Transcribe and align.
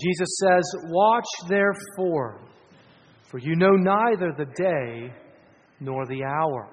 Jesus 0.00 0.28
says, 0.40 0.64
Watch 0.86 1.26
therefore, 1.48 2.40
for 3.30 3.38
you 3.38 3.56
know 3.56 3.72
neither 3.72 4.32
the 4.36 4.46
day 4.46 5.12
nor 5.80 6.06
the 6.06 6.24
hour. 6.24 6.68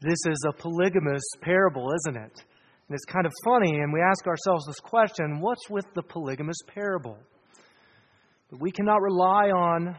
This 0.00 0.18
is 0.26 0.44
a 0.48 0.52
polygamous 0.52 1.24
parable, 1.40 1.88
isn't 2.06 2.16
it? 2.16 2.44
And 2.88 2.94
it's 2.94 3.04
kind 3.04 3.26
of 3.26 3.32
funny, 3.44 3.80
and 3.80 3.92
we 3.92 4.00
ask 4.00 4.26
ourselves 4.26 4.64
this 4.66 4.80
question 4.80 5.40
what's 5.40 5.68
with 5.68 5.86
the 5.94 6.02
polygamous 6.02 6.58
parable? 6.72 7.18
But 8.50 8.60
we 8.60 8.70
cannot 8.70 9.02
rely 9.02 9.50
on 9.50 9.96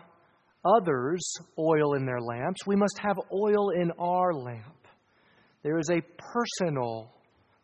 others' 0.66 1.34
oil 1.58 1.94
in 1.96 2.06
their 2.06 2.22
lamps. 2.22 2.66
We 2.66 2.76
must 2.76 2.98
have 3.00 3.18
oil 3.34 3.70
in 3.72 3.92
our 4.00 4.34
lamp. 4.34 4.88
There 5.64 5.78
is 5.78 5.90
a 5.92 6.02
personal 6.18 7.14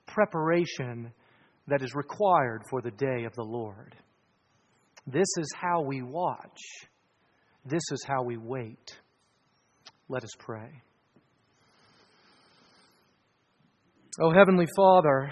preparation 0.05 1.11
that 1.67 1.81
is 1.81 1.95
required 1.95 2.61
for 2.69 2.81
the 2.81 2.91
day 2.91 3.25
of 3.25 3.33
the 3.35 3.43
Lord. 3.43 3.95
This 5.07 5.27
is 5.37 5.47
how 5.55 5.81
we 5.81 6.01
watch. 6.01 6.61
This 7.65 7.83
is 7.91 8.03
how 8.07 8.23
we 8.23 8.37
wait. 8.37 8.97
Let 10.07 10.23
us 10.23 10.31
pray. 10.37 10.81
O 14.19 14.27
oh, 14.27 14.31
Heavenly 14.31 14.67
Father, 14.77 15.31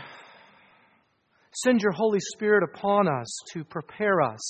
send 1.63 1.81
your 1.81 1.93
Holy 1.93 2.19
Spirit 2.19 2.63
upon 2.63 3.07
us 3.07 3.27
to 3.53 3.63
prepare 3.63 4.21
us 4.21 4.41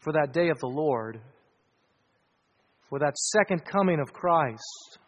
for 0.00 0.12
that 0.12 0.32
day 0.32 0.48
of 0.48 0.58
the 0.58 0.66
Lord, 0.66 1.20
for 2.88 2.98
that 2.98 3.16
second 3.16 3.64
coming 3.64 4.00
of 4.00 4.12
Christ, 4.12 4.98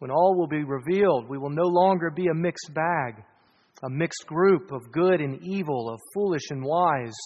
when 0.00 0.10
all 0.10 0.36
will 0.36 0.48
be 0.48 0.64
revealed. 0.64 1.28
We 1.28 1.38
will 1.38 1.50
no 1.50 1.66
longer 1.66 2.10
be 2.10 2.26
a 2.26 2.34
mixed 2.34 2.74
bag, 2.74 3.22
a 3.82 3.90
mixed 3.90 4.26
group 4.26 4.72
of 4.72 4.92
good 4.92 5.20
and 5.20 5.40
evil, 5.42 5.88
of 5.90 6.00
foolish 6.14 6.50
and 6.50 6.62
wise. 6.62 7.16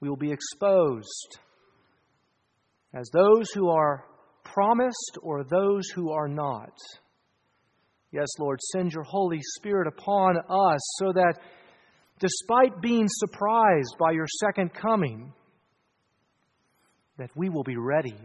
We 0.00 0.08
will 0.08 0.16
be 0.16 0.32
exposed 0.32 1.38
as 2.94 3.08
those 3.12 3.50
who 3.52 3.68
are 3.68 4.04
promised 4.44 5.18
or 5.22 5.44
those 5.44 5.88
who 5.94 6.10
are 6.10 6.28
not. 6.28 6.72
Yes, 8.12 8.28
Lord, 8.38 8.60
send 8.72 8.92
your 8.92 9.02
Holy 9.02 9.40
Spirit 9.56 9.88
upon 9.88 10.36
us 10.38 10.80
so 10.98 11.12
that 11.12 11.34
despite 12.20 12.80
being 12.80 13.06
surprised 13.08 13.96
by 13.98 14.12
your 14.12 14.26
second 14.40 14.72
coming, 14.72 15.32
that 17.18 17.30
we 17.34 17.48
will 17.48 17.64
be 17.64 17.76
ready. 17.76 18.16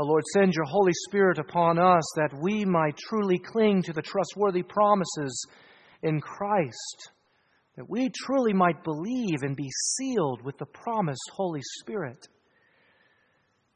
O 0.00 0.04
Lord, 0.04 0.24
send 0.32 0.54
your 0.54 0.64
Holy 0.64 0.94
Spirit 1.08 1.38
upon 1.38 1.78
us 1.78 2.04
that 2.16 2.32
we 2.40 2.64
might 2.64 2.96
truly 2.96 3.38
cling 3.38 3.82
to 3.82 3.92
the 3.92 4.00
trustworthy 4.00 4.62
promises 4.62 5.46
in 6.02 6.22
Christ, 6.22 7.10
that 7.76 7.86
we 7.86 8.08
truly 8.08 8.54
might 8.54 8.82
believe 8.82 9.42
and 9.42 9.54
be 9.54 9.68
sealed 9.98 10.40
with 10.42 10.56
the 10.56 10.64
promised 10.64 11.30
Holy 11.34 11.60
Spirit. 11.80 12.28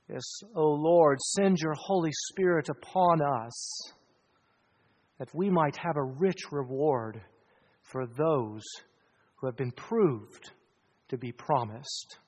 Yes, 0.08 0.24
O 0.56 0.62
Lord, 0.62 1.20
send 1.20 1.58
your 1.58 1.74
Holy 1.74 2.12
Spirit 2.30 2.70
upon 2.70 3.20
us 3.20 3.92
that 5.18 5.34
we 5.34 5.50
might 5.50 5.76
have 5.76 5.98
a 5.98 6.18
rich 6.18 6.50
reward 6.50 7.20
for 7.82 8.06
those 8.06 8.62
who 9.36 9.46
have 9.46 9.58
been 9.58 9.72
proved 9.72 10.52
to 11.10 11.18
be 11.18 11.32
promised. 11.32 12.18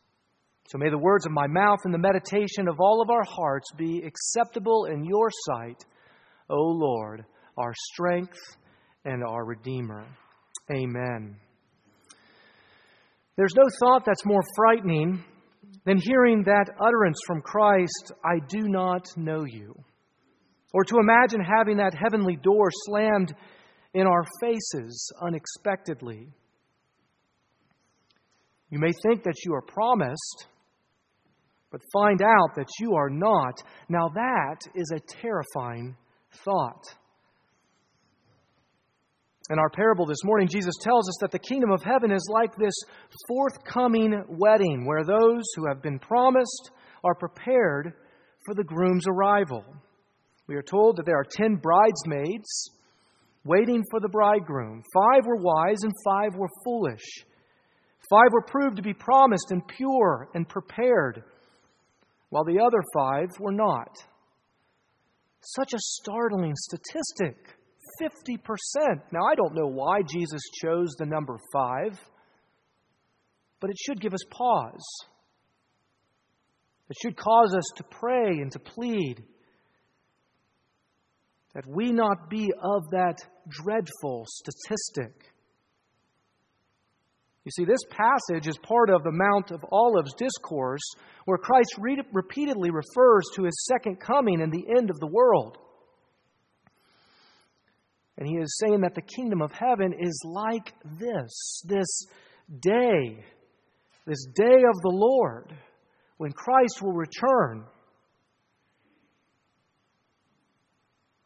So 0.69 0.78
may 0.78 0.91
the 0.91 0.98
words 0.98 1.27
of 1.27 1.33
my 1.33 1.47
mouth 1.47 1.78
and 1.84 1.95
the 1.95 1.98
meditation 1.98 2.69
of 2.69 2.81
all 2.81 3.00
of 3.00 3.11
our 3.11 3.25
hearts 3.25 3.69
be 3.77 4.03
acceptable 4.05 4.86
in 4.86 5.05
your 5.05 5.31
sight, 5.47 5.84
O 6.50 6.56
Lord, 6.56 7.25
our 7.56 7.72
strength 7.92 8.39
and 9.05 9.22
our 9.25 9.44
Redeemer. 9.44 10.05
Amen. 10.70 11.37
There's 13.37 13.55
no 13.55 13.69
thought 13.81 14.05
that's 14.05 14.25
more 14.25 14.42
frightening 14.56 15.22
than 15.84 15.98
hearing 15.98 16.42
that 16.44 16.70
utterance 16.81 17.19
from 17.27 17.42
Christ, 17.42 18.12
I 18.25 18.41
do 18.49 18.69
not 18.69 19.06
know 19.16 19.44
you. 19.44 19.75
Or 20.72 20.82
to 20.84 20.99
imagine 20.99 21.41
having 21.41 21.76
that 21.76 21.94
heavenly 21.94 22.37
door 22.37 22.71
slammed 22.87 23.32
in 23.94 24.06
our 24.06 24.25
faces 24.41 25.12
unexpectedly. 25.22 26.28
You 28.71 28.81
may 28.81 28.91
think 29.05 29.22
that 29.22 29.37
you 29.44 29.55
are 29.55 29.62
promised, 29.62 30.49
but 31.76 32.00
find 32.00 32.22
out 32.22 32.54
that 32.56 32.69
you 32.81 32.94
are 32.94 33.10
not. 33.10 33.62
Now, 33.91 34.09
that 34.14 34.56
is 34.75 34.91
a 34.94 35.00
terrifying 35.20 35.94
thought. 36.42 36.84
In 39.50 39.59
our 39.59 39.69
parable 39.69 40.06
this 40.06 40.25
morning, 40.25 40.48
Jesus 40.50 40.75
tells 40.81 41.06
us 41.06 41.16
that 41.20 41.32
the 41.32 41.38
kingdom 41.38 41.70
of 41.70 41.82
heaven 41.82 42.10
is 42.10 42.26
like 42.32 42.56
this 42.56 42.75
forthcoming 43.28 44.25
wedding 44.26 44.87
where 44.87 45.04
those 45.04 45.44
who 45.54 45.69
have 45.69 45.82
been 45.82 45.98
promised 45.98 46.70
are 47.04 47.14
prepared 47.14 47.93
for 48.47 48.54
the 48.54 48.64
groom's 48.64 49.06
arrival. 49.06 49.62
We 50.48 50.56
are 50.56 50.62
told 50.62 50.97
that 50.97 51.04
there 51.04 51.19
are 51.19 51.26
ten 51.31 51.56
bridesmaids 51.56 52.70
waiting 53.44 53.84
for 53.91 54.00
the 54.00 54.08
bridegroom. 54.08 54.82
Five 54.94 55.26
were 55.26 55.37
wise 55.37 55.82
and 55.82 55.93
five 56.04 56.34
were 56.37 56.48
foolish. 56.64 57.04
Five 58.08 58.32
were 58.32 58.47
proved 58.47 58.76
to 58.76 58.82
be 58.82 58.94
promised 58.94 59.50
and 59.50 59.66
pure 59.69 60.31
and 60.34 60.48
prepared, 60.48 61.22
while 62.31 62.44
the 62.44 62.60
other 62.60 62.82
five 62.94 63.28
were 63.38 63.53
not. 63.53 63.97
Such 65.41 65.75
a 65.75 65.78
startling 65.78 66.54
statistic. 66.56 67.37
50%. 68.00 68.38
Now, 69.12 69.20
I 69.31 69.34
don't 69.34 69.54
know 69.54 69.69
why 69.69 70.03
Jesus 70.03 70.41
chose 70.62 70.94
the 70.98 71.06
number 71.06 71.38
five, 71.53 71.98
but 73.60 73.70
it 73.70 73.76
should 73.78 74.00
give 74.00 74.12
us 74.12 74.25
pause. 74.31 74.84
It 76.91 76.97
should 77.03 77.16
cause 77.16 77.54
us 77.56 77.64
to 77.76 77.84
pray 77.84 78.28
and 78.28 78.50
to 78.53 78.58
plead 78.58 79.25
that 81.54 81.66
we 81.66 81.91
not 81.91 82.28
be 82.28 82.53
of 82.62 82.91
that 82.91 83.16
dreadful 83.48 84.26
statistic. 84.28 85.32
You 87.46 87.52
see, 87.52 87.64
this 87.64 87.84
passage 87.90 88.48
is 88.48 88.58
part 88.58 88.90
of 88.90 89.04
the 89.04 89.12
Mount 89.12 89.52
of 89.52 89.64
Olives 89.70 90.12
discourse 90.14 90.82
where 91.26 91.38
Christ 91.38 91.76
re- 91.78 92.02
repeatedly 92.12 92.72
refers 92.72 93.24
to 93.36 93.44
his 93.44 93.64
second 93.66 94.00
coming 94.00 94.42
and 94.42 94.52
the 94.52 94.66
end 94.76 94.90
of 94.90 94.98
the 94.98 95.06
world. 95.06 95.56
And 98.18 98.26
he 98.26 98.34
is 98.34 98.58
saying 98.58 98.80
that 98.80 98.96
the 98.96 99.00
kingdom 99.00 99.42
of 99.42 99.52
heaven 99.52 99.94
is 99.96 100.20
like 100.24 100.74
this 100.98 101.62
this 101.64 102.06
day, 102.58 103.24
this 104.06 104.26
day 104.34 104.56
of 104.56 104.80
the 104.82 104.92
Lord, 104.92 105.54
when 106.16 106.32
Christ 106.32 106.82
will 106.82 106.94
return. 106.94 107.64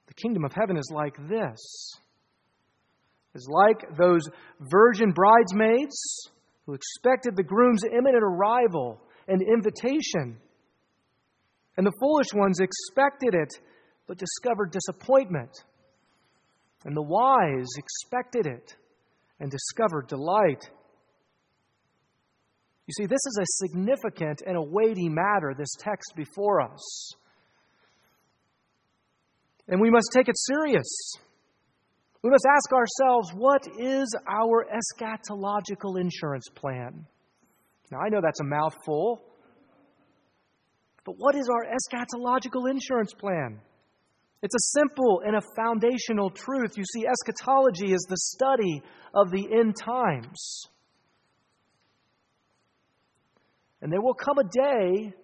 The 0.06 0.14
kingdom 0.14 0.44
of 0.44 0.52
heaven 0.52 0.76
is 0.76 0.90
like 0.92 1.16
this. 1.30 1.94
Is 3.34 3.48
like 3.48 3.96
those 3.96 4.22
virgin 4.58 5.12
bridesmaids 5.12 6.28
who 6.66 6.74
expected 6.74 7.36
the 7.36 7.44
groom's 7.44 7.84
imminent 7.84 8.24
arrival 8.24 9.00
and 9.28 9.40
invitation. 9.40 10.38
And 11.76 11.86
the 11.86 11.92
foolish 12.00 12.34
ones 12.34 12.58
expected 12.60 13.34
it 13.34 13.52
but 14.08 14.18
discovered 14.18 14.72
disappointment. 14.72 15.50
And 16.84 16.96
the 16.96 17.02
wise 17.02 17.68
expected 17.78 18.46
it 18.46 18.74
and 19.38 19.50
discovered 19.50 20.08
delight. 20.08 20.68
You 22.86 22.94
see, 22.98 23.06
this 23.06 23.20
is 23.24 23.38
a 23.40 23.66
significant 23.66 24.42
and 24.44 24.56
a 24.56 24.62
weighty 24.62 25.08
matter, 25.08 25.54
this 25.56 25.76
text 25.78 26.14
before 26.16 26.60
us. 26.60 27.12
And 29.68 29.80
we 29.80 29.90
must 29.90 30.08
take 30.12 30.28
it 30.28 30.36
serious. 30.36 31.12
We 32.22 32.30
must 32.30 32.44
ask 32.46 32.72
ourselves 32.72 33.30
what 33.34 33.66
is 33.78 34.14
our 34.28 34.66
eschatological 34.66 35.98
insurance 35.98 36.48
plan? 36.54 37.06
Now, 37.90 37.98
I 37.98 38.08
know 38.08 38.20
that's 38.22 38.40
a 38.40 38.44
mouthful, 38.44 39.22
but 41.04 41.14
what 41.16 41.34
is 41.34 41.48
our 41.48 41.64
eschatological 41.64 42.70
insurance 42.70 43.14
plan? 43.14 43.60
It's 44.42 44.54
a 44.54 44.78
simple 44.78 45.22
and 45.24 45.36
a 45.36 45.42
foundational 45.56 46.30
truth. 46.30 46.76
You 46.76 46.84
see, 46.84 47.06
eschatology 47.06 47.92
is 47.92 48.06
the 48.08 48.16
study 48.16 48.82
of 49.14 49.30
the 49.30 49.48
end 49.58 49.76
times. 49.76 50.62
And 53.82 53.92
there 53.92 54.00
will 54.00 54.14
come 54.14 54.38
a 54.38 54.44
day 54.44 55.14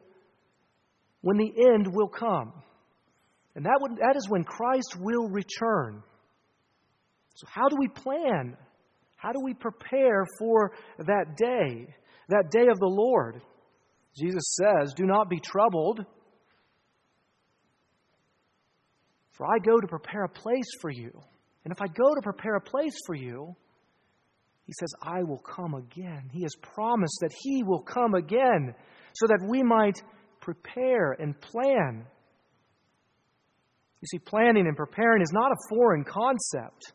when 1.20 1.36
the 1.36 1.52
end 1.72 1.94
will 1.94 2.08
come. 2.08 2.52
And 3.54 3.64
that, 3.64 3.78
would, 3.80 3.92
that 3.98 4.16
is 4.16 4.28
when 4.28 4.44
Christ 4.44 4.96
will 4.98 5.28
return. 5.28 6.02
So, 7.36 7.46
how 7.50 7.68
do 7.68 7.76
we 7.78 7.88
plan? 7.88 8.56
How 9.16 9.32
do 9.32 9.40
we 9.42 9.54
prepare 9.54 10.24
for 10.38 10.72
that 10.98 11.36
day, 11.36 11.94
that 12.28 12.50
day 12.50 12.66
of 12.70 12.78
the 12.78 12.86
Lord? 12.86 13.42
Jesus 14.16 14.56
says, 14.56 14.94
Do 14.94 15.04
not 15.04 15.28
be 15.28 15.38
troubled. 15.40 16.04
For 19.32 19.46
I 19.46 19.58
go 19.58 19.78
to 19.78 19.86
prepare 19.86 20.24
a 20.24 20.28
place 20.30 20.68
for 20.80 20.90
you. 20.90 21.12
And 21.64 21.72
if 21.72 21.82
I 21.82 21.88
go 21.88 22.14
to 22.14 22.22
prepare 22.22 22.56
a 22.56 22.60
place 22.60 22.96
for 23.04 23.14
you, 23.14 23.54
he 24.64 24.72
says, 24.78 24.88
I 25.02 25.22
will 25.22 25.38
come 25.38 25.74
again. 25.74 26.30
He 26.32 26.42
has 26.42 26.54
promised 26.62 27.18
that 27.20 27.34
he 27.42 27.62
will 27.62 27.82
come 27.82 28.14
again 28.14 28.74
so 29.12 29.26
that 29.26 29.46
we 29.46 29.62
might 29.62 30.00
prepare 30.40 31.12
and 31.12 31.38
plan. 31.38 32.06
You 34.00 34.08
see, 34.10 34.18
planning 34.18 34.66
and 34.66 34.76
preparing 34.76 35.20
is 35.20 35.32
not 35.32 35.52
a 35.52 35.68
foreign 35.68 36.04
concept. 36.04 36.92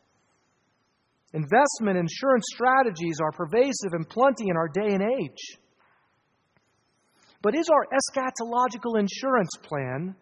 Investment 1.34 1.96
insurance 1.96 2.44
strategies 2.52 3.18
are 3.22 3.32
pervasive 3.32 3.92
and 3.92 4.08
plenty 4.08 4.48
in 4.48 4.56
our 4.56 4.68
day 4.68 4.94
and 4.94 5.02
age. 5.02 5.58
But 7.40 7.56
is 7.56 7.68
our 7.68 7.86
eschatological 7.86 8.98
insurance 8.98 9.50
plan 9.62 10.14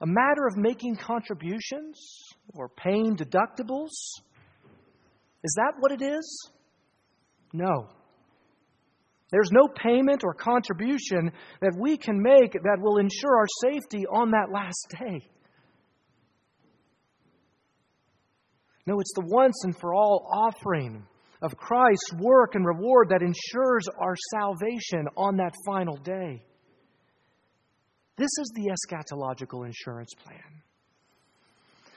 a 0.00 0.06
matter 0.06 0.46
of 0.46 0.56
making 0.56 0.96
contributions 0.96 1.98
or 2.54 2.68
paying 2.68 3.16
deductibles? 3.16 3.90
Is 5.42 5.54
that 5.56 5.74
what 5.80 5.92
it 5.92 6.02
is? 6.02 6.50
No. 7.52 7.88
There's 9.32 9.50
no 9.50 9.68
payment 9.68 10.22
or 10.22 10.34
contribution 10.34 11.32
that 11.60 11.76
we 11.78 11.96
can 11.96 12.22
make 12.22 12.52
that 12.52 12.78
will 12.80 12.98
ensure 12.98 13.36
our 13.36 13.46
safety 13.72 14.06
on 14.06 14.30
that 14.32 14.52
last 14.52 14.94
day. 15.00 15.26
No, 18.86 19.00
it's 19.00 19.14
the 19.14 19.26
once 19.26 19.62
and 19.64 19.76
for 19.78 19.94
all 19.94 20.28
offering 20.32 21.04
of 21.42 21.56
Christ's 21.56 22.12
work 22.18 22.54
and 22.54 22.64
reward 22.64 23.08
that 23.10 23.22
ensures 23.22 23.88
our 23.98 24.14
salvation 24.30 25.06
on 25.16 25.36
that 25.36 25.54
final 25.66 25.96
day. 25.96 26.42
This 28.16 28.30
is 28.40 28.50
the 28.54 28.70
eschatological 28.70 29.66
insurance 29.66 30.12
plan. 30.14 30.62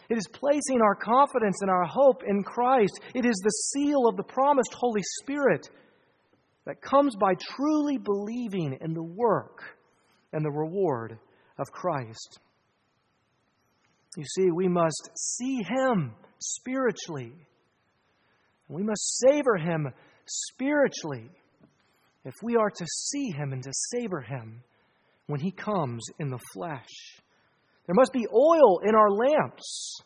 It 0.09 0.17
is 0.17 0.27
placing 0.33 0.81
our 0.81 0.95
confidence 0.95 1.61
and 1.61 1.69
our 1.69 1.85
hope 1.85 2.23
in 2.27 2.43
Christ. 2.43 2.99
It 3.13 3.25
is 3.25 3.39
the 3.43 3.51
seal 3.51 4.07
of 4.07 4.17
the 4.17 4.23
promised 4.23 4.73
Holy 4.73 5.03
Spirit 5.21 5.69
that 6.65 6.81
comes 6.81 7.15
by 7.15 7.35
truly 7.35 7.97
believing 7.97 8.77
in 8.81 8.93
the 8.93 9.03
work 9.03 9.63
and 10.33 10.43
the 10.43 10.51
reward 10.51 11.19
of 11.59 11.71
Christ. 11.71 12.39
You 14.19 14.25
see, 14.25 14.51
we 14.51 14.67
must 14.67 15.11
see 15.15 15.63
Him 15.63 16.13
spiritually. 16.39 17.31
We 18.67 18.83
must 18.83 19.17
savor 19.17 19.55
Him 19.55 19.87
spiritually 20.25 21.29
if 22.25 22.33
we 22.43 22.57
are 22.57 22.69
to 22.69 22.85
see 22.85 23.31
Him 23.31 23.53
and 23.53 23.63
to 23.63 23.71
savor 23.71 24.19
Him 24.19 24.61
when 25.27 25.39
He 25.39 25.51
comes 25.51 26.03
in 26.19 26.31
the 26.31 26.39
flesh. 26.51 27.21
There 27.87 27.95
must 27.95 28.11
be 28.11 28.27
oil 28.27 28.81
in 28.83 28.93
our 28.93 29.09
lamps 29.09 30.01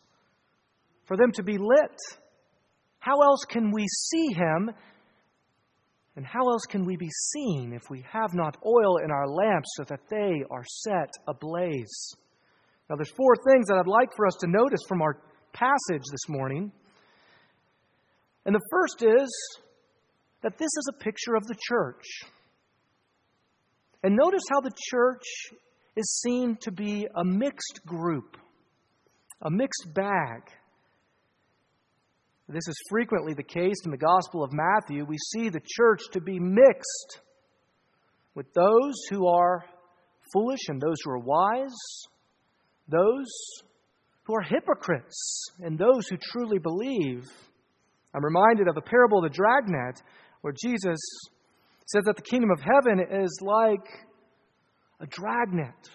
for 1.06 1.16
them 1.16 1.32
to 1.32 1.42
be 1.42 1.58
lit. 1.58 1.98
How 3.00 3.20
else 3.20 3.44
can 3.48 3.72
we 3.72 3.84
see 3.88 4.28
Him? 4.32 4.70
And 6.14 6.24
how 6.24 6.48
else 6.50 6.62
can 6.68 6.84
we 6.86 6.96
be 6.96 7.10
seen 7.32 7.72
if 7.72 7.90
we 7.90 8.04
have 8.12 8.32
not 8.32 8.58
oil 8.64 8.98
in 8.98 9.10
our 9.10 9.26
lamps 9.26 9.70
so 9.74 9.82
that 9.88 10.08
they 10.08 10.44
are 10.52 10.64
set 10.64 11.10
ablaze? 11.26 12.14
Now, 12.88 12.96
there's 12.96 13.12
four 13.16 13.34
things 13.48 13.66
that 13.68 13.78
I'd 13.78 13.86
like 13.86 14.10
for 14.14 14.26
us 14.26 14.34
to 14.40 14.46
notice 14.46 14.80
from 14.86 15.00
our 15.00 15.18
passage 15.52 16.02
this 16.10 16.28
morning. 16.28 16.70
And 18.44 18.54
the 18.54 18.60
first 18.70 19.02
is 19.02 19.58
that 20.42 20.58
this 20.58 20.66
is 20.66 20.90
a 20.90 21.02
picture 21.02 21.34
of 21.34 21.46
the 21.46 21.56
church. 21.68 22.04
And 24.02 24.14
notice 24.14 24.42
how 24.50 24.60
the 24.60 24.72
church 24.90 25.22
is 25.96 26.20
seen 26.22 26.56
to 26.60 26.70
be 26.70 27.06
a 27.16 27.24
mixed 27.24 27.80
group, 27.86 28.36
a 29.40 29.50
mixed 29.50 29.94
bag. 29.94 30.42
This 32.46 32.68
is 32.68 32.76
frequently 32.90 33.32
the 33.32 33.42
case 33.42 33.76
in 33.86 33.90
the 33.90 33.96
Gospel 33.96 34.44
of 34.44 34.50
Matthew. 34.52 35.06
We 35.06 35.16
see 35.32 35.48
the 35.48 35.62
church 35.64 36.02
to 36.12 36.20
be 36.20 36.38
mixed 36.38 37.20
with 38.34 38.52
those 38.52 38.94
who 39.08 39.26
are 39.26 39.64
foolish 40.34 40.68
and 40.68 40.82
those 40.82 40.96
who 41.02 41.12
are 41.12 41.18
wise, 41.18 41.72
those 42.88 43.26
who 44.24 44.34
are 44.34 44.42
hypocrites 44.42 45.46
and 45.60 45.78
those 45.78 46.08
who 46.08 46.16
truly 46.16 46.58
believe. 46.58 47.24
I'm 48.14 48.24
reminded 48.24 48.68
of 48.68 48.74
the 48.74 48.80
parable 48.80 49.24
of 49.24 49.30
the 49.30 49.36
dragnet, 49.36 50.00
where 50.40 50.52
Jesus 50.52 50.98
says 51.86 52.04
that 52.04 52.16
the 52.16 52.22
kingdom 52.22 52.50
of 52.50 52.60
heaven 52.60 53.00
is 53.00 53.38
like 53.42 53.86
a 55.00 55.06
dragnet 55.06 55.88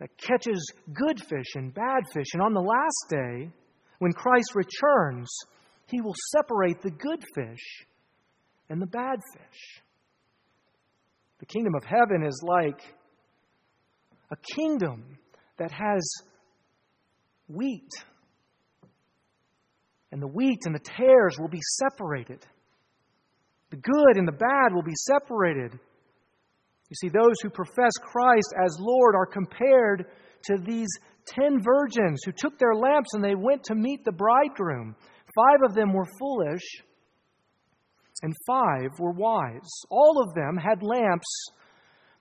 that 0.00 0.16
catches 0.18 0.72
good 0.92 1.20
fish 1.20 1.54
and 1.54 1.74
bad 1.74 2.02
fish. 2.12 2.26
And 2.32 2.42
on 2.42 2.54
the 2.54 2.60
last 2.60 3.06
day, 3.10 3.50
when 3.98 4.12
Christ 4.12 4.54
returns, 4.54 5.30
he 5.86 6.00
will 6.00 6.14
separate 6.32 6.82
the 6.82 6.90
good 6.90 7.22
fish 7.34 7.86
and 8.68 8.80
the 8.80 8.86
bad 8.86 9.18
fish. 9.34 9.82
The 11.40 11.46
kingdom 11.46 11.74
of 11.74 11.84
heaven 11.84 12.24
is 12.26 12.42
like 12.46 12.80
a 14.34 14.54
kingdom 14.54 15.18
that 15.58 15.70
has 15.70 16.02
wheat. 17.48 17.90
And 20.10 20.20
the 20.20 20.28
wheat 20.28 20.60
and 20.64 20.74
the 20.74 20.80
tares 20.80 21.38
will 21.38 21.48
be 21.48 21.60
separated. 21.78 22.44
The 23.70 23.76
good 23.76 24.16
and 24.16 24.26
the 24.26 24.32
bad 24.32 24.74
will 24.74 24.82
be 24.82 24.94
separated. 24.94 25.72
You 25.72 26.96
see, 27.00 27.08
those 27.08 27.40
who 27.42 27.50
profess 27.50 27.92
Christ 28.00 28.54
as 28.62 28.76
Lord 28.78 29.14
are 29.16 29.26
compared 29.26 30.06
to 30.44 30.56
these 30.64 30.88
ten 31.26 31.60
virgins 31.62 32.22
who 32.24 32.32
took 32.32 32.58
their 32.58 32.74
lamps 32.74 33.14
and 33.14 33.24
they 33.24 33.34
went 33.34 33.64
to 33.64 33.74
meet 33.74 34.04
the 34.04 34.12
bridegroom. 34.12 34.94
Five 35.34 35.68
of 35.68 35.74
them 35.74 35.92
were 35.92 36.06
foolish, 36.18 36.62
and 38.22 38.32
five 38.46 38.90
were 39.00 39.12
wise. 39.12 39.68
All 39.90 40.22
of 40.22 40.34
them 40.34 40.56
had 40.56 40.82
lamps, 40.82 41.26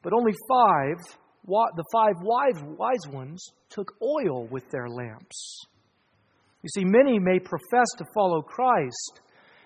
but 0.02 0.14
only 0.14 0.34
five 0.50 1.18
the 1.46 1.84
five 1.92 2.16
wise, 2.22 3.08
ones 3.10 3.46
took 3.70 3.94
oil 4.02 4.48
with 4.48 4.70
their 4.70 4.88
lamps. 4.88 5.66
You 6.62 6.70
see, 6.70 6.86
many 6.86 7.20
may 7.20 7.40
profess 7.40 7.88
to 7.98 8.06
follow 8.14 8.42
Christ, 8.42 9.22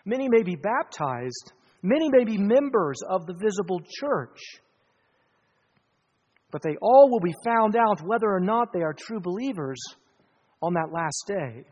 many 0.05 0.27
may 0.27 0.43
be 0.43 0.55
baptized, 0.55 1.53
many 1.83 2.09
may 2.09 2.23
be 2.23 2.37
members 2.37 2.97
of 3.07 3.27
the 3.27 3.35
visible 3.35 3.79
church, 3.99 4.39
but 6.51 6.63
they 6.63 6.75
all 6.81 7.09
will 7.11 7.19
be 7.19 7.35
found 7.45 7.75
out 7.75 8.01
whether 8.01 8.29
or 8.29 8.39
not 8.39 8.73
they 8.73 8.81
are 8.81 8.93
true 8.93 9.19
believers 9.19 9.77
on 10.61 10.73
that 10.73 10.91
last 10.91 11.25
day. 11.27 11.63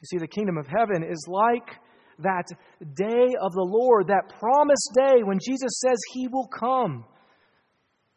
You 0.00 0.06
see, 0.06 0.18
the 0.18 0.28
kingdom 0.28 0.58
of 0.58 0.66
heaven 0.66 1.02
is 1.02 1.26
like 1.26 1.68
that 2.18 2.46
day 2.94 3.34
of 3.40 3.52
the 3.52 3.66
Lord, 3.66 4.08
that 4.08 4.38
promised 4.38 4.90
day 4.94 5.22
when 5.22 5.38
Jesus 5.44 5.80
says 5.80 5.98
he 6.12 6.28
will 6.28 6.48
come 6.48 7.04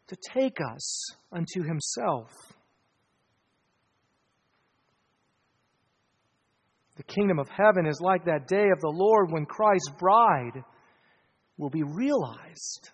to 0.09 0.17
take 0.33 0.57
us 0.59 1.11
unto 1.31 1.63
himself. 1.63 2.29
The 6.97 7.03
kingdom 7.03 7.39
of 7.39 7.47
heaven 7.47 7.85
is 7.85 8.01
like 8.01 8.25
that 8.25 8.47
day 8.47 8.67
of 8.73 8.81
the 8.81 8.93
Lord 8.93 9.31
when 9.31 9.45
Christ's 9.45 9.91
bride 9.97 10.63
will 11.57 11.69
be 11.69 11.83
realized. 11.83 12.89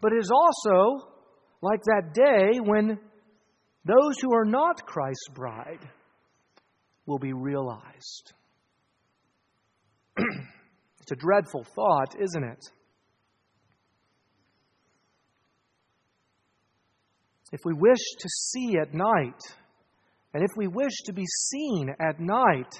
But 0.00 0.12
it 0.12 0.18
is 0.18 0.30
also 0.30 1.08
like 1.62 1.80
that 1.84 2.12
day 2.12 2.58
when 2.60 2.98
those 3.84 4.14
who 4.20 4.34
are 4.34 4.44
not 4.44 4.84
Christ's 4.84 5.28
bride 5.32 5.88
will 7.06 7.18
be 7.18 7.32
realized. 7.32 8.32
it's 10.18 11.12
a 11.12 11.16
dreadful 11.16 11.64
thought, 11.74 12.16
isn't 12.20 12.44
it? 12.44 12.64
If 17.52 17.60
we 17.66 17.74
wish 17.74 18.00
to 18.18 18.28
see 18.28 18.78
at 18.80 18.94
night, 18.94 19.40
and 20.32 20.42
if 20.42 20.50
we 20.56 20.66
wish 20.66 21.02
to 21.04 21.12
be 21.12 21.26
seen 21.26 21.90
at 22.00 22.18
night, 22.18 22.72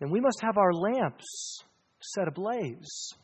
then 0.00 0.10
we 0.10 0.20
must 0.20 0.40
have 0.42 0.58
our 0.58 0.72
lamps 0.72 1.62
set 2.00 2.26
ablaze. 2.26 3.14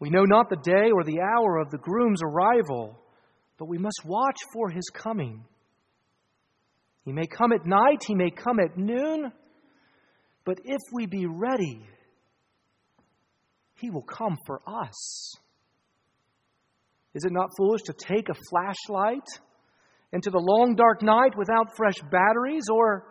We 0.00 0.08
know 0.08 0.24
not 0.24 0.48
the 0.48 0.56
day 0.56 0.90
or 0.90 1.04
the 1.04 1.20
hour 1.20 1.58
of 1.58 1.70
the 1.70 1.78
groom's 1.78 2.20
arrival, 2.22 2.98
but 3.58 3.68
we 3.68 3.78
must 3.78 4.00
watch 4.04 4.36
for 4.54 4.70
his 4.70 4.90
coming. 4.92 5.44
He 7.04 7.12
may 7.12 7.26
come 7.26 7.52
at 7.52 7.66
night, 7.66 8.02
he 8.06 8.14
may 8.14 8.30
come 8.30 8.58
at 8.60 8.78
noon, 8.78 9.30
but 10.46 10.58
if 10.64 10.80
we 10.92 11.06
be 11.06 11.26
ready, 11.26 11.86
he 13.78 13.90
will 13.90 14.02
come 14.02 14.38
for 14.46 14.62
us. 14.66 15.34
Is 17.14 17.24
it 17.24 17.32
not 17.32 17.50
foolish 17.56 17.82
to 17.82 17.92
take 17.92 18.28
a 18.28 18.34
flashlight 18.50 19.26
into 20.12 20.30
the 20.30 20.38
long 20.38 20.74
dark 20.74 21.02
night 21.02 21.36
without 21.36 21.76
fresh 21.76 21.96
batteries, 22.10 22.64
or 22.72 23.04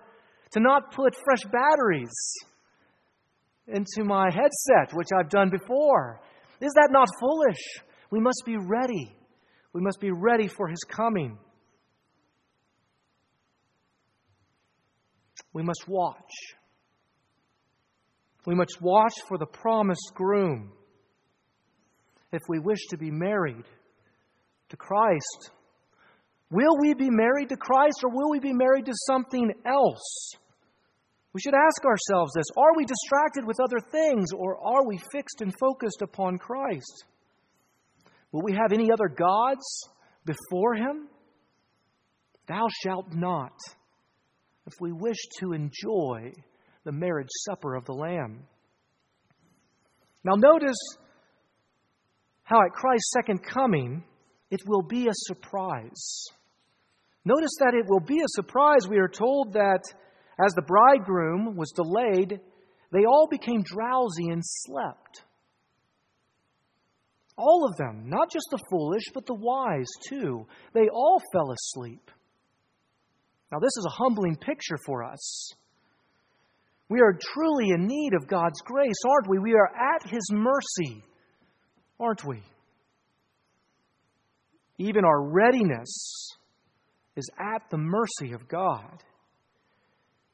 to 0.52 0.60
not 0.60 0.94
put 0.94 1.16
fresh 1.24 1.44
batteries 1.52 2.14
into 3.68 4.04
my 4.04 4.26
headset, 4.26 4.94
which 4.94 5.10
I've 5.18 5.30
done 5.30 5.50
before? 5.50 6.22
Is 6.62 6.74
that 6.76 6.90
not 6.92 7.08
foolish? 7.20 7.62
We 8.12 8.20
must 8.20 8.44
be 8.46 8.58
ready. 8.58 9.16
We 9.74 9.82
must 9.82 10.00
be 10.00 10.12
ready 10.12 10.48
for 10.48 10.68
his 10.68 10.84
coming. 10.88 11.38
we 15.54 15.64
must 15.64 15.88
watch. 15.88 16.32
We 18.46 18.56
must 18.56 18.82
watch 18.82 19.14
for 19.28 19.38
the 19.38 19.46
promised 19.46 20.12
groom. 20.16 20.74
If 22.32 22.42
we 22.50 22.60
wish 22.60 22.88
to 22.90 22.98
be 22.98 23.12
married 23.12 23.66
to 24.74 24.78
Christ, 24.78 25.52
will 26.50 26.80
we 26.82 26.96
be 26.96 27.12
married 27.12 27.50
to 27.50 27.58
Christ 27.58 28.04
or 28.04 28.10
will 28.10 28.32
we 28.32 28.40
be 28.40 28.54
married 28.54 28.86
to 28.86 28.94
something 29.06 29.54
else? 29.66 30.32
We 31.32 31.42
should 31.42 31.54
ask 31.54 31.86
ourselves 31.86 32.34
this 32.36 32.48
Are 32.58 32.76
we 32.76 32.86
distracted 32.86 33.46
with 33.46 33.60
other 33.60 33.80
things 33.80 34.32
or 34.36 34.58
are 34.58 34.86
we 34.88 34.98
fixed 35.12 35.42
and 35.42 35.54
focused 35.60 36.02
upon 36.02 36.40
Christ? 36.40 37.06
Will 38.32 38.42
we 38.42 38.54
have 38.54 38.74
any 38.74 38.92
other 38.92 39.08
gods 39.08 39.90
before 40.26 40.74
Him? 40.74 41.08
Thou 42.48 42.68
shalt 42.84 43.14
not, 43.14 43.54
if 44.66 44.74
we 44.82 44.92
wish 44.92 45.20
to 45.40 45.54
enjoy 45.54 46.34
the 46.84 46.92
marriage 46.92 47.30
supper 47.46 47.76
of 47.76 47.86
the 47.86 47.94
Lamb. 47.94 48.48
Now, 50.24 50.34
notice 50.36 50.78
how 52.44 52.58
at 52.66 52.74
Christ's 52.74 53.12
second 53.12 53.44
coming, 53.44 54.04
it 54.54 54.62
will 54.68 54.84
be 54.84 55.08
a 55.08 55.14
surprise. 55.14 56.28
Notice 57.26 57.56
that 57.60 57.74
it 57.74 57.90
will 57.90 58.00
be 58.00 58.20
a 58.20 58.28
surprise. 58.28 58.88
We 58.88 59.00
are 59.00 59.08
told 59.08 59.54
that 59.54 59.82
as 60.46 60.54
the 60.54 60.62
bridegroom 60.62 61.56
was 61.56 61.72
delayed, 61.72 62.40
they 62.92 63.06
all 63.06 63.28
became 63.32 63.64
drowsy 63.64 64.30
and 64.30 64.44
slept. 64.46 65.24
All 67.36 67.68
of 67.68 67.76
them, 67.78 68.04
not 68.06 68.32
just 68.32 68.46
the 68.52 68.64
foolish, 68.70 69.06
but 69.12 69.26
the 69.26 69.34
wise 69.34 69.90
too. 70.08 70.46
They 70.74 70.88
all 70.88 71.20
fell 71.32 71.52
asleep. 71.52 72.12
Now, 73.52 73.58
this 73.58 73.76
is 73.76 73.88
a 73.88 74.04
humbling 74.04 74.36
picture 74.36 74.78
for 74.86 75.04
us. 75.04 75.50
We 76.90 77.02
are 77.02 77.18
truly 77.20 77.72
in 77.72 77.88
need 77.88 78.12
of 78.14 78.28
God's 78.28 78.62
grace, 78.62 79.02
aren't 79.10 79.30
we? 79.30 79.40
We 79.40 79.56
are 79.56 79.72
at 79.96 80.08
His 80.08 80.30
mercy, 80.32 81.04
aren't 82.00 82.24
we? 82.24 82.44
Even 84.78 85.06
our 85.06 85.22
readiness 85.22 86.30
is 87.16 87.30
at 87.40 87.70
the 87.70 87.78
mercy 87.78 88.34
of 88.34 88.48
God. 88.48 89.04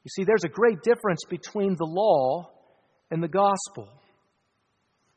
You 0.02 0.08
see, 0.08 0.24
there's 0.24 0.44
a 0.44 0.48
great 0.48 0.82
difference 0.82 1.20
between 1.28 1.76
the 1.76 1.84
law 1.84 2.50
and 3.10 3.22
the 3.22 3.28
gospel. 3.28 3.88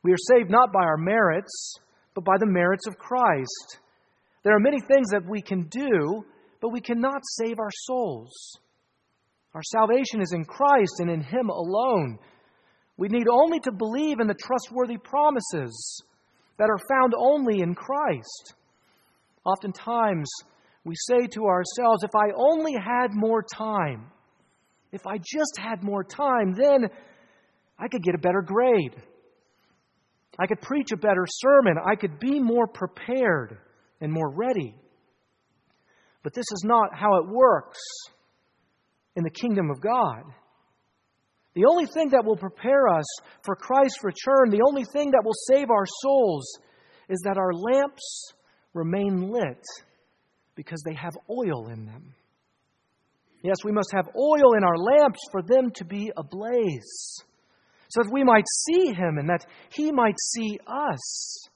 We 0.03 0.11
are 0.11 0.17
saved 0.17 0.49
not 0.49 0.73
by 0.73 0.83
our 0.83 0.97
merits, 0.97 1.75
but 2.13 2.25
by 2.25 2.37
the 2.37 2.45
merits 2.45 2.85
of 2.87 2.97
Christ. 2.97 3.79
There 4.43 4.53
are 4.53 4.59
many 4.59 4.81
things 4.81 5.09
that 5.11 5.25
we 5.25 5.41
can 5.41 5.67
do, 5.69 6.25
but 6.61 6.73
we 6.73 6.81
cannot 6.81 7.21
save 7.23 7.59
our 7.59 7.71
souls. 7.71 8.31
Our 9.53 9.63
salvation 9.63 10.21
is 10.21 10.33
in 10.33 10.43
Christ 10.43 10.99
and 10.99 11.09
in 11.09 11.21
Him 11.21 11.49
alone. 11.49 12.19
We 12.97 13.07
need 13.07 13.27
only 13.31 13.59
to 13.61 13.71
believe 13.71 14.19
in 14.19 14.27
the 14.27 14.33
trustworthy 14.33 14.97
promises 14.97 16.03
that 16.57 16.69
are 16.69 16.79
found 16.89 17.13
only 17.17 17.61
in 17.61 17.73
Christ. 17.73 18.55
Oftentimes, 19.45 20.29
we 20.85 20.95
say 20.95 21.27
to 21.27 21.45
ourselves, 21.45 22.03
if 22.03 22.15
I 22.15 22.31
only 22.35 22.73
had 22.73 23.07
more 23.11 23.43
time, 23.43 24.11
if 24.91 25.05
I 25.07 25.17
just 25.17 25.57
had 25.57 25.83
more 25.83 26.03
time, 26.03 26.53
then 26.53 26.89
I 27.79 27.87
could 27.87 28.03
get 28.03 28.15
a 28.15 28.19
better 28.19 28.41
grade. 28.41 28.95
I 30.39 30.47
could 30.47 30.61
preach 30.61 30.91
a 30.91 30.97
better 30.97 31.25
sermon. 31.27 31.77
I 31.83 31.95
could 31.95 32.19
be 32.19 32.39
more 32.39 32.67
prepared 32.67 33.57
and 34.01 34.11
more 34.11 34.29
ready. 34.29 34.75
But 36.23 36.33
this 36.33 36.45
is 36.51 36.63
not 36.63 36.95
how 36.95 37.17
it 37.17 37.27
works 37.27 37.79
in 39.15 39.23
the 39.23 39.29
kingdom 39.29 39.69
of 39.69 39.81
God. 39.81 40.23
The 41.53 41.65
only 41.65 41.85
thing 41.85 42.09
that 42.09 42.25
will 42.25 42.37
prepare 42.37 42.87
us 42.87 43.05
for 43.43 43.55
Christ's 43.55 44.03
return, 44.03 44.49
the 44.49 44.63
only 44.67 44.85
thing 44.85 45.11
that 45.11 45.23
will 45.23 45.35
save 45.51 45.69
our 45.69 45.85
souls, 46.01 46.57
is 47.09 47.21
that 47.25 47.37
our 47.37 47.53
lamps 47.53 48.33
remain 48.73 49.31
lit 49.31 49.63
because 50.55 50.81
they 50.83 50.93
have 50.93 51.13
oil 51.29 51.67
in 51.67 51.85
them. 51.85 52.13
Yes, 53.43 53.57
we 53.65 53.71
must 53.71 53.91
have 53.93 54.07
oil 54.15 54.53
in 54.55 54.63
our 54.63 54.77
lamps 54.77 55.19
for 55.31 55.41
them 55.41 55.71
to 55.75 55.85
be 55.85 56.11
ablaze, 56.15 57.17
so 57.89 58.01
that 58.01 58.11
we 58.11 58.23
might 58.23 58.45
see 58.47 58.93
Him 58.93 59.17
and 59.17 59.29
that 59.29 59.45
He 59.69 59.91
might 59.91 60.15
see 60.19 60.59
us. 60.65 61.49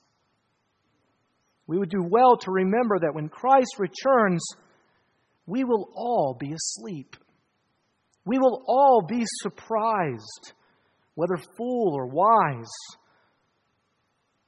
We 1.66 1.78
would 1.78 1.90
do 1.90 2.04
well 2.04 2.38
to 2.38 2.52
remember 2.52 3.00
that 3.00 3.14
when 3.14 3.30
Christ 3.30 3.80
returns, 3.80 4.46
we 5.46 5.64
will 5.64 5.90
all 5.96 6.36
be 6.38 6.54
asleep. 6.54 7.16
We 8.26 8.38
will 8.38 8.64
all 8.68 9.06
be 9.08 9.24
surprised, 9.42 10.54
whether 11.16 11.38
fool 11.58 11.94
or 11.96 12.08
wise. 12.08 12.72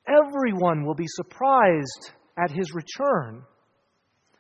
Everyone 0.06 0.86
will 0.86 0.96
be 0.96 1.08
surprised 1.08 2.12
at 2.42 2.52
his 2.52 2.74
return. 2.74 3.44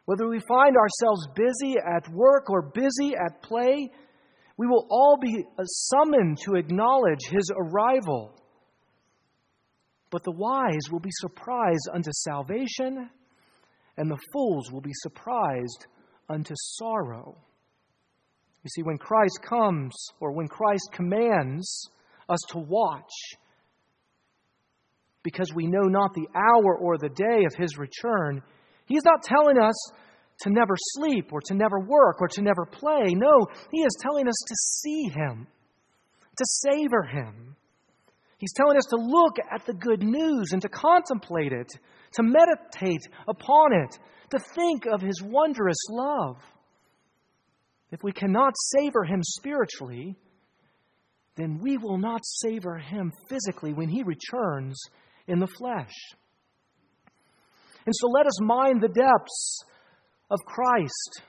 Whether 0.05 0.27
we 0.27 0.39
find 0.39 0.75
ourselves 0.75 1.27
busy 1.35 1.75
at 1.77 2.09
work 2.11 2.49
or 2.49 2.71
busy 2.73 3.13
at 3.15 3.43
play, 3.43 3.91
we 4.57 4.67
will 4.67 4.87
all 4.89 5.17
be 5.21 5.45
summoned 5.63 6.39
to 6.45 6.55
acknowledge 6.55 7.27
his 7.29 7.51
arrival. 7.55 8.33
But 10.09 10.23
the 10.23 10.31
wise 10.31 10.91
will 10.91 10.99
be 10.99 11.11
surprised 11.11 11.89
unto 11.93 12.09
salvation, 12.11 13.09
and 13.97 14.09
the 14.09 14.17
fools 14.33 14.71
will 14.71 14.81
be 14.81 14.93
surprised 14.93 15.85
unto 16.27 16.55
sorrow. 16.57 17.37
You 18.63 18.69
see, 18.75 18.81
when 18.83 18.97
Christ 18.97 19.39
comes, 19.41 19.93
or 20.19 20.31
when 20.31 20.47
Christ 20.47 20.89
commands 20.91 21.89
us 22.27 22.39
to 22.49 22.57
watch, 22.57 23.11
because 25.23 25.53
we 25.53 25.67
know 25.67 25.83
not 25.83 26.13
the 26.13 26.27
hour 26.35 26.77
or 26.77 26.97
the 26.97 27.09
day 27.09 27.45
of 27.45 27.55
his 27.55 27.77
return, 27.77 28.41
he's 28.85 29.03
not 29.03 29.23
telling 29.23 29.57
us 29.57 29.75
to 30.41 30.49
never 30.49 30.75
sleep 30.77 31.31
or 31.31 31.41
to 31.41 31.53
never 31.53 31.79
work 31.79 32.21
or 32.21 32.27
to 32.29 32.41
never 32.41 32.65
play. 32.65 33.13
No, 33.13 33.47
he 33.71 33.81
is 33.81 33.97
telling 34.01 34.27
us 34.27 34.37
to 34.47 34.55
see 34.55 35.09
him, 35.13 35.47
to 36.37 36.45
savor 36.45 37.03
him. 37.03 37.55
He's 38.37 38.53
telling 38.53 38.77
us 38.77 38.85
to 38.91 38.95
look 38.95 39.35
at 39.51 39.65
the 39.65 39.73
good 39.73 40.01
news 40.01 40.53
and 40.53 40.61
to 40.61 40.69
contemplate 40.69 41.51
it, 41.51 41.67
to 42.13 42.23
meditate 42.23 43.05
upon 43.27 43.73
it, 43.73 43.99
to 44.29 44.39
think 44.55 44.85
of 44.85 45.01
his 45.01 45.21
wondrous 45.21 45.83
love. 45.89 46.37
If 47.91 48.01
we 48.03 48.13
cannot 48.13 48.53
savor 48.57 49.03
him 49.03 49.21
spiritually, 49.23 50.15
then 51.35 51.59
we 51.61 51.77
will 51.77 51.97
not 51.97 52.21
savor 52.23 52.77
him 52.77 53.11
physically 53.27 53.73
when 53.73 53.89
he 53.89 54.03
returns 54.03 54.79
in 55.29 55.39
the 55.39 55.47
flesh. 55.47 55.93
And 57.85 57.95
so 57.95 58.07
let 58.07 58.25
us 58.25 58.41
mind 58.41 58.81
the 58.81 58.87
depths 58.87 59.63
of 60.29 60.39
Christ. 60.45 61.21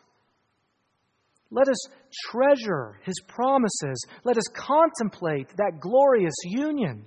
Let 1.51 1.69
us 1.69 1.87
treasure 2.31 2.99
his 3.05 3.15
promises. 3.27 4.05
Let 4.25 4.37
us 4.37 4.45
contemplate 4.55 5.49
that 5.57 5.81
glorious 5.81 6.35
union. 6.45 7.05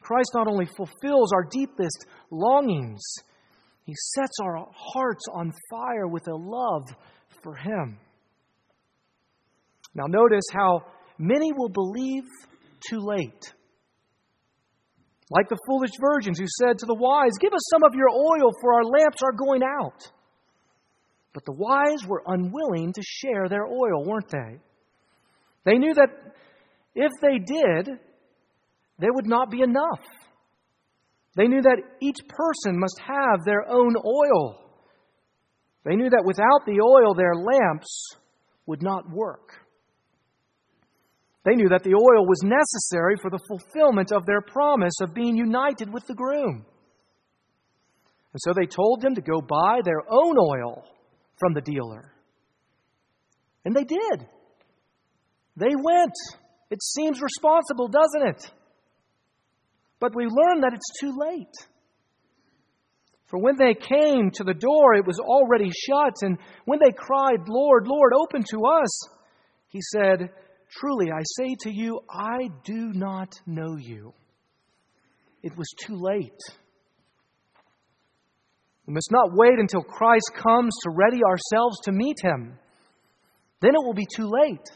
Christ 0.00 0.30
not 0.34 0.48
only 0.48 0.66
fulfills 0.66 1.32
our 1.32 1.44
deepest 1.50 2.06
longings, 2.30 3.02
he 3.84 3.94
sets 4.14 4.36
our 4.42 4.66
hearts 4.74 5.24
on 5.32 5.52
fire 5.70 6.08
with 6.08 6.26
a 6.28 6.34
love 6.34 6.88
for 7.42 7.54
him. 7.54 7.98
Now, 9.94 10.04
notice 10.08 10.44
how 10.52 10.84
many 11.18 11.52
will 11.52 11.68
believe 11.68 12.24
too 12.88 13.00
late. 13.00 13.52
Like 15.32 15.48
the 15.48 15.58
foolish 15.66 15.92
virgins 15.98 16.38
who 16.38 16.46
said 16.46 16.78
to 16.78 16.86
the 16.86 16.94
wise, 16.94 17.32
Give 17.40 17.54
us 17.54 17.62
some 17.72 17.82
of 17.84 17.94
your 17.94 18.10
oil, 18.10 18.52
for 18.60 18.74
our 18.74 18.84
lamps 18.84 19.22
are 19.24 19.32
going 19.32 19.62
out. 19.62 20.10
But 21.32 21.46
the 21.46 21.52
wise 21.52 22.06
were 22.06 22.22
unwilling 22.26 22.92
to 22.92 23.02
share 23.02 23.48
their 23.48 23.66
oil, 23.66 24.04
weren't 24.04 24.28
they? 24.28 24.58
They 25.64 25.78
knew 25.78 25.94
that 25.94 26.10
if 26.94 27.12
they 27.22 27.38
did, 27.38 27.98
there 28.98 29.12
would 29.12 29.26
not 29.26 29.50
be 29.50 29.62
enough. 29.62 30.04
They 31.34 31.48
knew 31.48 31.62
that 31.62 31.82
each 32.02 32.18
person 32.28 32.78
must 32.78 33.00
have 33.00 33.40
their 33.46 33.66
own 33.66 33.94
oil. 33.96 34.58
They 35.86 35.96
knew 35.96 36.10
that 36.10 36.24
without 36.26 36.66
the 36.66 36.82
oil, 36.82 37.14
their 37.14 37.34
lamps 37.34 38.16
would 38.66 38.82
not 38.82 39.10
work. 39.10 39.61
They 41.44 41.54
knew 41.56 41.68
that 41.70 41.82
the 41.82 41.94
oil 41.94 42.26
was 42.26 42.42
necessary 42.44 43.16
for 43.20 43.30
the 43.30 43.40
fulfillment 43.48 44.12
of 44.12 44.26
their 44.26 44.40
promise 44.40 44.94
of 45.00 45.14
being 45.14 45.36
united 45.36 45.92
with 45.92 46.06
the 46.06 46.14
groom. 46.14 46.64
And 48.32 48.40
so 48.40 48.52
they 48.52 48.66
told 48.66 49.00
them 49.00 49.14
to 49.16 49.20
go 49.20 49.40
buy 49.40 49.80
their 49.84 50.00
own 50.08 50.36
oil 50.38 50.84
from 51.38 51.52
the 51.52 51.60
dealer. 51.60 52.12
And 53.64 53.74
they 53.74 53.84
did. 53.84 54.26
They 55.56 55.74
went. 55.74 56.14
It 56.70 56.82
seems 56.82 57.20
responsible, 57.20 57.88
doesn't 57.88 58.28
it? 58.28 58.50
But 60.00 60.14
we 60.14 60.24
learn 60.24 60.60
that 60.60 60.72
it's 60.74 61.00
too 61.00 61.12
late. 61.16 61.54
For 63.26 63.38
when 63.38 63.56
they 63.56 63.74
came 63.74 64.30
to 64.34 64.44
the 64.44 64.54
door, 64.54 64.94
it 64.94 65.06
was 65.06 65.18
already 65.18 65.70
shut. 65.70 66.16
And 66.22 66.38
when 66.64 66.78
they 66.82 66.92
cried, 66.92 67.48
Lord, 67.48 67.86
Lord, 67.86 68.12
open 68.14 68.42
to 68.50 68.64
us, 68.66 69.08
He 69.68 69.80
said, 69.80 70.30
Truly, 70.78 71.10
I 71.10 71.22
say 71.38 71.54
to 71.60 71.70
you, 71.70 72.00
I 72.10 72.48
do 72.64 72.92
not 72.92 73.34
know 73.46 73.76
you. 73.76 74.14
It 75.42 75.56
was 75.56 75.68
too 75.86 75.96
late. 75.96 76.40
We 78.86 78.94
must 78.94 79.10
not 79.12 79.30
wait 79.32 79.58
until 79.58 79.82
Christ 79.82 80.32
comes 80.34 80.72
to 80.82 80.90
ready 80.90 81.22
ourselves 81.24 81.78
to 81.84 81.92
meet 81.92 82.16
him. 82.22 82.58
Then 83.60 83.74
it 83.74 83.84
will 83.84 83.94
be 83.94 84.06
too 84.16 84.28
late. 84.28 84.66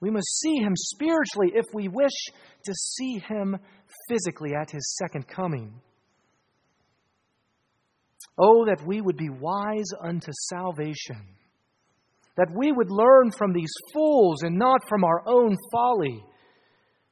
We 0.00 0.10
must 0.10 0.40
see 0.40 0.56
him 0.56 0.74
spiritually 0.74 1.52
if 1.54 1.66
we 1.72 1.88
wish 1.88 2.10
to 2.64 2.74
see 2.74 3.18
him 3.28 3.56
physically 4.08 4.50
at 4.54 4.70
his 4.70 4.96
second 4.98 5.26
coming. 5.28 5.80
Oh, 8.38 8.66
that 8.66 8.86
we 8.86 9.00
would 9.00 9.16
be 9.16 9.28
wise 9.30 9.90
unto 10.02 10.32
salvation, 10.48 11.22
that 12.36 12.48
we 12.54 12.72
would 12.72 12.90
learn 12.90 13.30
from 13.30 13.52
these 13.52 13.72
fools 13.92 14.42
and 14.42 14.58
not 14.58 14.88
from 14.88 15.04
our 15.04 15.22
own 15.26 15.56
folly, 15.70 16.24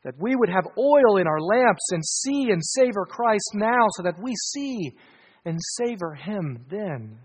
that 0.04 0.14
we 0.18 0.34
would 0.34 0.48
have 0.48 0.64
oil 0.78 1.18
in 1.18 1.26
our 1.26 1.40
lamps 1.40 1.90
and 1.90 2.02
see 2.04 2.50
and 2.50 2.62
savor 2.64 3.04
Christ 3.04 3.50
now 3.54 3.86
so 3.96 4.02
that 4.04 4.18
we 4.20 4.34
see 4.34 4.96
and 5.44 5.58
savor 5.78 6.14
him 6.14 6.64
then. 6.70 7.18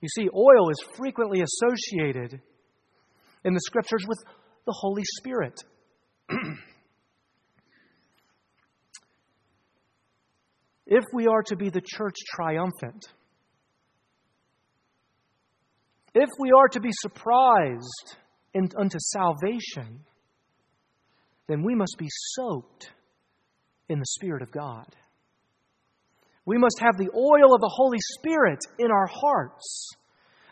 You 0.00 0.08
see, 0.08 0.28
oil 0.34 0.70
is 0.70 0.84
frequently 0.96 1.42
associated 1.42 2.40
in 3.44 3.54
the 3.54 3.60
scriptures 3.60 4.04
with 4.06 4.18
the 4.66 4.74
Holy 4.76 5.04
Spirit. 5.18 5.62
if 10.86 11.04
we 11.14 11.28
are 11.28 11.42
to 11.44 11.56
be 11.56 11.70
the 11.70 11.82
church 11.84 12.16
triumphant, 12.34 13.06
if 16.16 16.30
we 16.38 16.50
are 16.50 16.68
to 16.68 16.80
be 16.80 16.88
surprised 16.92 18.16
in, 18.54 18.70
unto 18.78 18.98
salvation, 18.98 20.00
then 21.46 21.62
we 21.62 21.74
must 21.74 21.96
be 21.98 22.08
soaked 22.08 22.90
in 23.90 23.98
the 23.98 24.06
Spirit 24.06 24.40
of 24.40 24.50
God. 24.50 24.86
We 26.46 26.56
must 26.56 26.80
have 26.80 26.96
the 26.96 27.10
oil 27.14 27.54
of 27.54 27.60
the 27.60 27.72
Holy 27.72 27.98
Spirit 28.18 28.60
in 28.78 28.90
our 28.90 29.06
hearts. 29.06 29.90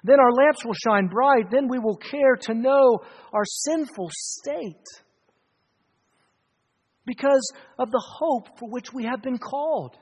Then 0.03 0.21
our 0.21 0.33
lamps 0.33 0.67
will 0.67 0.75
shine 0.75 1.07
bright. 1.07 1.51
Then 1.51 1.67
we 1.69 1.79
will 1.79 1.97
care 1.97 2.37
to 2.43 2.55
know 2.55 2.99
our 3.33 3.45
sinful 3.47 4.11
state 4.13 4.87
because 7.07 7.53
of 7.79 7.91
the 7.91 8.05
hope 8.05 8.59
for 8.59 8.69
which 8.69 8.93
we 8.93 9.05
have 9.05 9.23
been 9.23 9.39
called. 9.39 9.97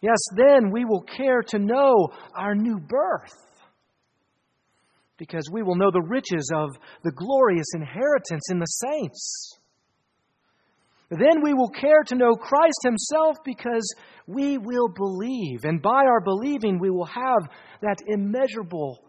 Yes, 0.00 0.18
then 0.34 0.70
we 0.70 0.86
will 0.86 1.02
care 1.02 1.42
to 1.48 1.58
know 1.58 2.08
our 2.34 2.54
new 2.54 2.80
birth 2.80 3.51
because 5.22 5.48
we 5.52 5.62
will 5.62 5.76
know 5.76 5.92
the 5.92 6.02
riches 6.02 6.50
of 6.52 6.70
the 7.04 7.12
glorious 7.12 7.68
inheritance 7.76 8.42
in 8.50 8.58
the 8.58 8.66
saints. 8.66 9.56
Then 11.10 11.44
we 11.44 11.54
will 11.54 11.68
care 11.68 12.02
to 12.08 12.16
know 12.16 12.34
Christ 12.34 12.80
Himself 12.82 13.36
because 13.44 13.94
we 14.26 14.58
will 14.58 14.88
believe. 14.88 15.60
And 15.62 15.80
by 15.80 16.06
our 16.06 16.20
believing, 16.20 16.80
we 16.80 16.90
will 16.90 17.04
have 17.04 17.48
that 17.82 17.98
immeasurable 18.04 19.04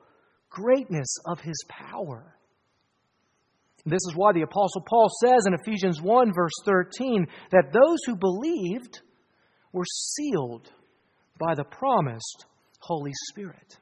greatness 0.52 1.18
of 1.26 1.40
His 1.40 1.58
power. 1.68 2.36
This 3.84 4.06
is 4.08 4.14
why 4.16 4.34
the 4.34 4.44
Apostle 4.44 4.86
Paul 4.88 5.10
says 5.20 5.48
in 5.48 5.56
Ephesians 5.56 6.00
1, 6.00 6.32
verse 6.32 6.54
13, 6.64 7.26
that 7.54 7.74
those 7.74 7.98
who 8.06 8.16
believed 8.16 9.02
were 9.72 9.84
sealed 9.90 10.70
by 11.40 11.56
the 11.56 11.64
promised 11.64 12.46
Holy 12.82 13.14
Spirit. 13.32 13.80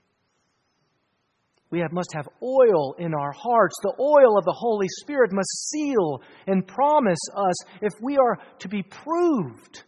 We 1.71 1.79
have, 1.79 1.93
must 1.93 2.13
have 2.13 2.27
oil 2.43 2.95
in 2.99 3.13
our 3.13 3.31
hearts. 3.31 3.75
The 3.81 3.95
oil 3.97 4.37
of 4.37 4.43
the 4.43 4.55
Holy 4.55 4.87
Spirit 4.99 5.31
must 5.31 5.69
seal 5.69 6.21
and 6.45 6.67
promise 6.67 7.19
us 7.35 7.55
if 7.81 7.93
we 8.01 8.17
are 8.17 8.37
to 8.59 8.67
be 8.67 8.83
proved 8.83 9.83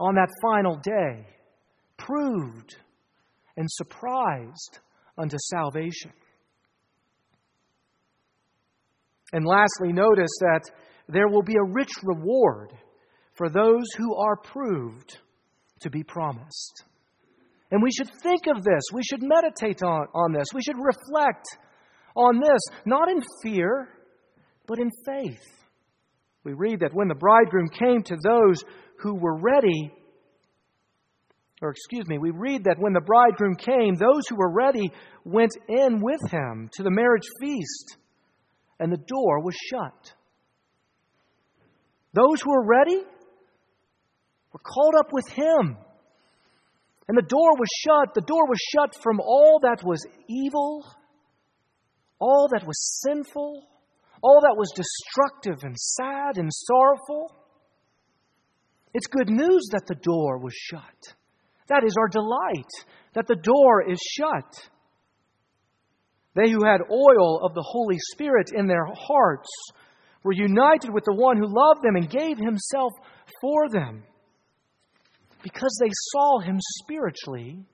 on 0.00 0.16
that 0.16 0.28
final 0.42 0.76
day, 0.76 1.26
proved 1.96 2.76
and 3.56 3.70
surprised 3.70 4.80
unto 5.16 5.36
salvation. 5.38 6.12
And 9.32 9.46
lastly, 9.46 9.92
notice 9.92 10.30
that 10.40 10.62
there 11.08 11.28
will 11.28 11.42
be 11.42 11.56
a 11.56 11.72
rich 11.72 11.92
reward 12.02 12.72
for 13.34 13.48
those 13.48 13.84
who 13.96 14.14
are 14.16 14.36
proved 14.36 15.18
to 15.80 15.90
be 15.90 16.02
promised. 16.02 16.84
And 17.74 17.82
we 17.82 17.90
should 17.90 18.08
think 18.22 18.42
of 18.46 18.62
this. 18.62 18.82
We 18.92 19.02
should 19.02 19.20
meditate 19.20 19.82
on, 19.82 20.06
on 20.14 20.32
this. 20.32 20.46
We 20.54 20.62
should 20.62 20.76
reflect 20.78 21.44
on 22.14 22.38
this, 22.38 22.60
not 22.86 23.10
in 23.10 23.20
fear, 23.42 23.88
but 24.68 24.78
in 24.78 24.92
faith. 25.04 25.42
We 26.44 26.52
read 26.52 26.78
that 26.80 26.94
when 26.94 27.08
the 27.08 27.16
bridegroom 27.16 27.68
came 27.70 28.04
to 28.04 28.16
those 28.22 28.62
who 29.00 29.16
were 29.16 29.36
ready, 29.40 29.92
or 31.60 31.70
excuse 31.70 32.06
me, 32.06 32.16
we 32.16 32.30
read 32.30 32.62
that 32.62 32.78
when 32.78 32.92
the 32.92 33.00
bridegroom 33.00 33.56
came, 33.56 33.96
those 33.96 34.22
who 34.28 34.36
were 34.36 34.52
ready 34.52 34.92
went 35.24 35.50
in 35.68 36.00
with 36.00 36.20
him 36.30 36.70
to 36.74 36.84
the 36.84 36.92
marriage 36.92 37.26
feast, 37.40 37.96
and 38.78 38.92
the 38.92 39.04
door 39.04 39.42
was 39.42 39.56
shut. 39.68 40.14
Those 42.12 42.40
who 42.40 42.52
were 42.52 42.64
ready 42.64 43.02
were 44.52 44.60
called 44.60 44.94
up 44.96 45.12
with 45.12 45.26
him 45.26 45.76
and 47.08 47.16
the 47.16 47.22
door 47.22 47.54
was 47.58 47.68
shut. 47.84 48.14
The 48.14 48.22
door 48.22 48.46
was 48.48 48.58
shut 48.72 48.94
from 49.02 49.20
all 49.20 49.60
that 49.62 49.84
was 49.84 50.06
evil, 50.28 50.84
all 52.18 52.48
that 52.52 52.66
was 52.66 53.02
sinful, 53.02 53.62
all 54.22 54.40
that 54.40 54.56
was 54.56 54.72
destructive 54.74 55.64
and 55.64 55.76
sad 55.78 56.38
and 56.38 56.50
sorrowful. 56.50 57.34
It's 58.94 59.06
good 59.06 59.28
news 59.28 59.68
that 59.72 59.86
the 59.86 59.96
door 59.96 60.38
was 60.38 60.54
shut. 60.54 61.14
That 61.68 61.84
is 61.84 61.96
our 61.98 62.08
delight, 62.08 62.70
that 63.14 63.26
the 63.26 63.36
door 63.36 63.90
is 63.90 63.98
shut. 64.00 64.70
They 66.34 66.50
who 66.50 66.64
had 66.64 66.80
oil 66.90 67.44
of 67.44 67.54
the 67.54 67.64
Holy 67.66 67.98
Spirit 68.12 68.50
in 68.54 68.66
their 68.66 68.86
hearts 68.86 69.48
were 70.22 70.32
united 70.32 70.92
with 70.92 71.04
the 71.04 71.14
one 71.14 71.36
who 71.36 71.46
loved 71.46 71.82
them 71.82 71.96
and 71.96 72.08
gave 72.08 72.38
himself 72.38 72.92
for 73.40 73.68
them 73.68 74.04
because 75.44 75.76
they 75.78 75.90
saw 75.92 76.40
him 76.40 76.58
spiritually, 76.80 77.66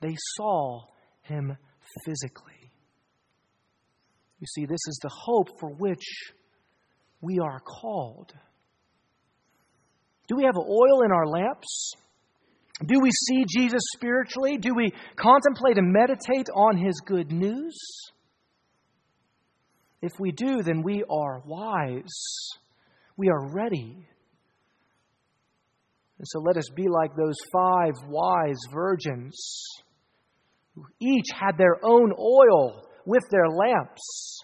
they 0.00 0.16
saw 0.36 0.80
him 1.22 1.56
physically. 2.04 2.72
You 4.40 4.46
see, 4.48 4.66
this 4.66 4.80
is 4.88 4.98
the 5.00 5.08
hope 5.08 5.60
for 5.60 5.70
which 5.70 6.02
we 7.20 7.38
are 7.38 7.60
called. 7.60 8.32
Do 10.26 10.34
we 10.34 10.42
have 10.42 10.56
oil 10.56 11.02
in 11.04 11.12
our 11.12 11.26
lamps? 11.28 11.92
Do 12.84 12.98
we 13.00 13.10
see 13.12 13.44
Jesus 13.46 13.82
spiritually? 13.94 14.56
Do 14.56 14.74
we 14.74 14.92
contemplate 15.14 15.78
and 15.78 15.92
meditate 15.92 16.48
on 16.52 16.76
his 16.76 17.00
good 17.06 17.30
news? 17.30 17.78
If 20.00 20.10
we 20.18 20.32
do, 20.32 20.64
then 20.64 20.82
we 20.82 21.04
are 21.08 21.40
wise. 21.46 22.48
We 23.16 23.28
are 23.28 23.54
ready 23.54 24.08
and 26.22 26.28
so 26.28 26.38
let 26.38 26.56
us 26.56 26.68
be 26.76 26.86
like 26.86 27.16
those 27.16 27.34
five 27.52 27.94
wise 28.06 28.60
virgins 28.72 29.66
who 30.76 30.84
each 31.00 31.26
had 31.34 31.58
their 31.58 31.84
own 31.84 32.12
oil 32.16 32.86
with 33.04 33.24
their 33.32 33.48
lamps. 33.48 34.38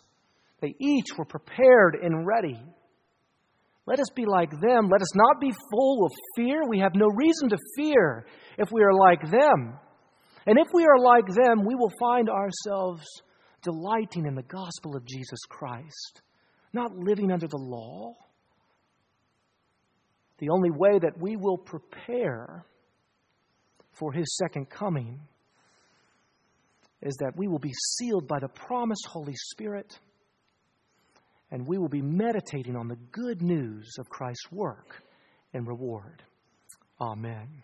They 0.61 0.75
each 0.81 1.07
were 1.17 1.25
prepared 1.25 1.97
and 2.03 2.27
ready. 2.27 2.61
Let 3.87 4.01
us 4.01 4.09
be 4.11 4.27
like 4.27 4.51
them. 4.51 4.89
Let 4.91 5.03
us 5.03 5.15
not 5.15 5.41
be 5.41 5.53
full 5.71 6.05
of 6.05 6.11
fear. 6.35 6.63
We 6.69 6.81
have 6.81 6.97
no 6.97 7.07
reason 7.15 7.49
to 7.51 7.59
fear 7.77 8.27
if 8.59 8.73
we 8.73 8.83
are 8.83 8.93
like 8.93 9.23
them. 9.31 9.79
And 10.47 10.59
if 10.59 10.67
we 10.75 10.85
are 10.85 10.99
like 10.99 11.29
them, 11.29 11.65
we 11.65 11.77
will 11.77 11.93
find 12.01 12.29
ourselves 12.29 13.07
delighting 13.63 14.27
in 14.27 14.35
the 14.35 14.43
gospel 14.43 14.97
of 14.97 15.07
Jesus 15.07 15.39
Christ, 15.49 16.23
not 16.73 16.97
living 16.97 17.31
under 17.31 17.47
the 17.47 17.57
law 17.57 18.17
the 20.39 20.51
only 20.51 20.71
way 20.71 20.99
that 20.99 21.19
we 21.19 21.37
will 21.37 21.59
prepare 21.59 22.65
for 23.93 24.13
his 24.13 24.37
second 24.37 24.71
coming 24.71 25.21
is 27.03 27.17
that 27.17 27.37
we 27.37 27.49
will 27.49 27.59
be 27.59 27.73
sealed 27.97 28.27
by 28.27 28.39
the 28.41 28.49
promised 28.49 29.07
Holy 29.09 29.35
Spirit 29.35 29.99
and 31.51 31.67
we 31.67 31.79
will 31.79 31.89
be 31.89 32.03
meditating 32.03 32.77
on 32.77 32.89
the 32.89 32.99
good 33.11 33.43
news 33.43 33.95
of 33.99 34.09
Christ's 34.09 34.51
work 34.53 35.03
and 35.55 35.67
reward. 35.67 36.23
Amen. 37.01 37.63